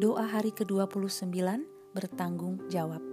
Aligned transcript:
Doa 0.00 0.24
hari 0.24 0.48
ke-29 0.56 1.28
bertanggung 1.92 2.56
jawab. 2.72 3.04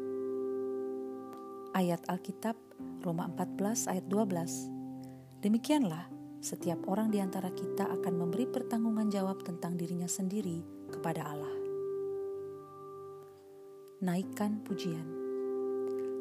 Ayat 1.76 2.00
Alkitab 2.08 2.56
Roma 3.04 3.28
14 3.28 3.92
ayat 3.92 4.08
12. 4.08 5.44
Demikianlah 5.44 6.08
setiap 6.40 6.80
orang 6.88 7.12
di 7.12 7.20
antara 7.20 7.52
kita 7.52 7.92
akan 7.92 8.14
memberi 8.24 8.48
pertanggungan 8.48 9.12
jawab 9.12 9.44
tentang 9.44 9.76
dirinya 9.76 10.08
sendiri 10.08 10.64
kepada 10.88 11.28
Allah. 11.28 11.52
Naikkan 14.00 14.64
pujian. 14.64 15.12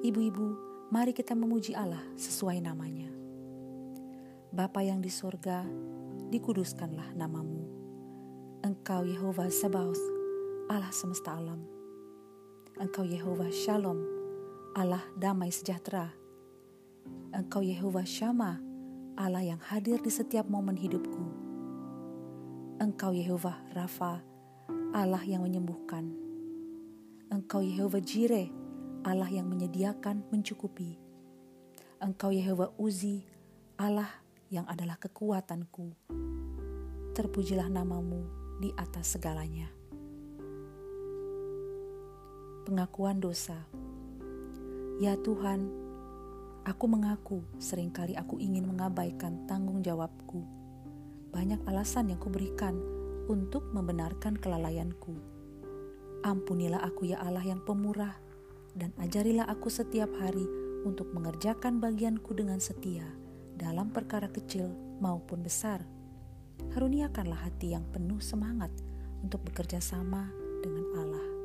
Ibu-ibu, 0.02 0.46
mari 0.90 1.14
kita 1.14 1.38
memuji 1.38 1.78
Allah 1.78 2.02
sesuai 2.18 2.58
namanya. 2.58 3.06
Bapa 4.50 4.82
yang 4.82 4.98
di 4.98 5.14
sorga, 5.14 5.62
dikuduskanlah 6.34 7.14
namamu. 7.14 7.62
Engkau 8.66 9.06
Yehova 9.06 9.46
Sabaoth, 9.46 10.15
Allah 10.66 10.90
semesta 10.90 11.30
alam. 11.30 11.62
Engkau 12.74 13.06
Yehova 13.06 13.46
Shalom, 13.54 14.02
Allah 14.74 14.98
damai 15.14 15.54
sejahtera. 15.54 16.10
Engkau 17.30 17.62
Yehova 17.62 18.02
Shama, 18.02 18.58
Allah 19.14 19.46
yang 19.46 19.62
hadir 19.62 20.02
di 20.02 20.10
setiap 20.10 20.50
momen 20.50 20.74
hidupku. 20.74 21.22
Engkau 22.82 23.14
Yehova 23.14 23.62
Rafa, 23.78 24.26
Allah 24.90 25.22
yang 25.22 25.46
menyembuhkan. 25.46 26.10
Engkau 27.30 27.62
Yehova 27.62 28.02
Jireh, 28.02 28.50
Allah 29.06 29.30
yang 29.30 29.46
menyediakan 29.46 30.26
mencukupi. 30.34 30.98
Engkau 32.02 32.34
Yehova 32.34 32.74
Uzi, 32.74 33.22
Allah 33.78 34.10
yang 34.50 34.66
adalah 34.66 34.98
kekuatanku. 34.98 35.94
Terpujilah 37.14 37.70
namamu 37.70 38.26
di 38.58 38.74
atas 38.74 39.14
segalanya. 39.14 39.75
Pengakuan 42.66 43.22
dosa. 43.22 43.54
Ya 44.98 45.14
Tuhan, 45.14 45.70
aku 46.66 46.84
mengaku 46.90 47.46
sering 47.62 47.94
kali 47.94 48.18
aku 48.18 48.42
ingin 48.42 48.66
mengabaikan 48.66 49.46
tanggung 49.46 49.86
jawabku. 49.86 50.42
Banyak 51.30 51.62
alasan 51.70 52.10
yang 52.10 52.18
kuberikan 52.18 52.74
untuk 53.30 53.70
membenarkan 53.70 54.34
kelalaianku. 54.34 55.14
Ampunilah 56.26 56.82
aku 56.82 57.06
ya 57.06 57.22
Allah 57.22 57.46
yang 57.46 57.62
pemurah, 57.62 58.18
dan 58.74 58.90
ajarilah 58.98 59.46
aku 59.46 59.70
setiap 59.70 60.10
hari 60.18 60.50
untuk 60.82 61.14
mengerjakan 61.14 61.78
bagianku 61.78 62.34
dengan 62.34 62.58
setia 62.58 63.06
dalam 63.54 63.94
perkara 63.94 64.26
kecil 64.26 64.74
maupun 64.98 65.38
besar. 65.46 65.86
Haruniakanlah 66.74 67.46
hati 67.46 67.78
yang 67.78 67.86
penuh 67.94 68.18
semangat 68.18 68.74
untuk 69.22 69.46
bekerja 69.46 69.78
sama 69.78 70.34
dengan 70.66 70.86
Allah. 70.98 71.35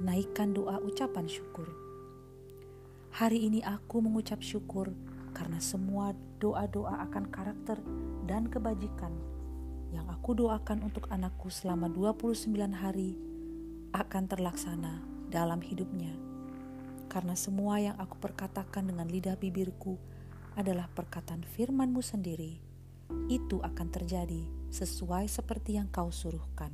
Naikkan 0.00 0.56
doa 0.56 0.80
ucapan 0.80 1.28
syukur. 1.28 1.68
Hari 3.12 3.52
ini 3.52 3.60
aku 3.60 4.00
mengucap 4.00 4.40
syukur 4.40 4.96
karena 5.36 5.60
semua 5.60 6.16
doa-doa 6.40 7.04
akan 7.04 7.28
karakter 7.28 7.76
dan 8.24 8.48
kebajikan 8.48 9.12
yang 9.92 10.08
aku 10.08 10.32
doakan 10.32 10.88
untuk 10.88 11.04
anakku 11.12 11.52
selama 11.52 11.92
29 11.92 12.48
hari 12.72 13.20
akan 13.92 14.24
terlaksana 14.24 15.04
dalam 15.28 15.60
hidupnya 15.60 16.30
karena 17.10 17.34
semua 17.34 17.82
yang 17.82 17.98
aku 17.98 18.22
perkatakan 18.22 18.86
dengan 18.86 19.10
lidah 19.10 19.34
bibirku 19.34 19.98
adalah 20.54 20.86
perkataan 20.86 21.42
firmanmu 21.42 21.98
sendiri, 21.98 22.62
itu 23.26 23.58
akan 23.58 23.90
terjadi 23.90 24.46
sesuai 24.70 25.26
seperti 25.26 25.74
yang 25.74 25.90
kau 25.90 26.14
suruhkan. 26.14 26.70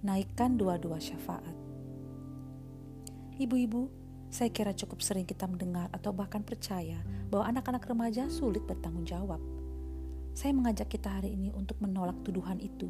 Naikkan 0.00 0.56
dua-dua 0.56 0.96
syafaat. 0.96 1.52
Ibu-ibu, 3.36 3.92
saya 4.32 4.48
kira 4.48 4.72
cukup 4.72 5.04
sering 5.04 5.28
kita 5.28 5.44
mendengar 5.44 5.92
atau 5.92 6.08
bahkan 6.08 6.40
percaya 6.40 7.04
bahwa 7.28 7.44
anak-anak 7.52 7.84
remaja 7.84 8.24
sulit 8.32 8.64
bertanggung 8.64 9.04
jawab. 9.04 9.36
Saya 10.32 10.56
mengajak 10.56 10.88
kita 10.88 11.20
hari 11.20 11.36
ini 11.36 11.52
untuk 11.52 11.76
menolak 11.84 12.16
tuduhan 12.24 12.56
itu 12.64 12.88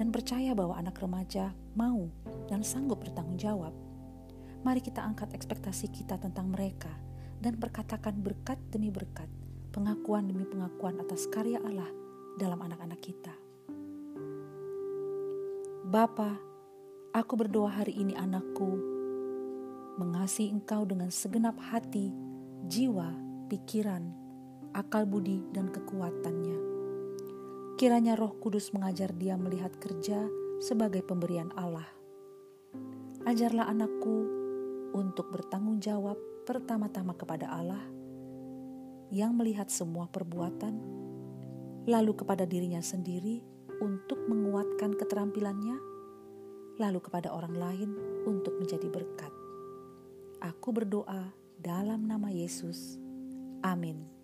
dan 0.00 0.08
percaya 0.08 0.56
bahwa 0.56 0.80
anak 0.80 0.96
remaja 0.96 1.52
mau 1.76 2.08
dan 2.48 2.64
sanggup 2.64 3.04
bertanggung 3.04 3.36
jawab. 3.36 3.76
Mari 4.64 4.80
kita 4.80 5.04
angkat 5.04 5.36
ekspektasi 5.36 5.92
kita 5.92 6.16
tentang 6.16 6.48
mereka 6.48 6.88
dan 7.36 7.60
perkatakan 7.60 8.16
berkat 8.16 8.56
demi 8.72 8.88
berkat, 8.88 9.28
pengakuan 9.76 10.24
demi 10.24 10.48
pengakuan 10.48 10.96
atas 11.04 11.28
karya 11.28 11.60
Allah 11.60 11.92
dalam 12.40 12.64
anak-anak 12.64 13.04
kita. 13.04 13.49
Bapa, 15.90 16.38
aku 17.10 17.34
berdoa 17.34 17.82
hari 17.82 17.98
ini 17.98 18.14
anakku 18.14 18.78
mengasihi 19.98 20.54
engkau 20.54 20.86
dengan 20.86 21.10
segenap 21.10 21.58
hati, 21.58 22.14
jiwa, 22.70 23.10
pikiran, 23.50 24.06
akal 24.70 25.02
budi, 25.02 25.42
dan 25.50 25.66
kekuatannya 25.66 26.62
Kiranya 27.74 28.14
Roh 28.14 28.38
Kudus 28.38 28.70
mengajar 28.70 29.10
dia 29.18 29.34
melihat 29.34 29.74
kerja 29.82 30.30
sebagai 30.62 31.02
pemberian 31.02 31.50
Allah. 31.58 31.90
Ajarlah 33.26 33.66
anakku 33.66 34.30
untuk 34.94 35.34
bertanggung 35.34 35.82
jawab 35.82 36.14
pertama-tama 36.46 37.18
kepada 37.18 37.50
Allah 37.50 37.82
yang 39.10 39.34
melihat 39.34 39.66
semua 39.66 40.06
perbuatan, 40.06 40.78
lalu 41.90 42.14
kepada 42.14 42.46
dirinya 42.46 42.78
sendiri 42.78 43.42
untuk 43.80 44.20
menguatkan 44.28 44.94
keterampilannya, 44.94 45.76
lalu 46.80 47.00
kepada 47.00 47.32
orang 47.32 47.56
lain 47.56 47.90
untuk 48.28 48.56
menjadi 48.60 48.88
berkat. 48.88 49.32
Aku 50.40 50.72
berdoa 50.72 51.32
dalam 51.60 52.08
nama 52.08 52.32
Yesus. 52.32 52.96
Amin. 53.60 54.19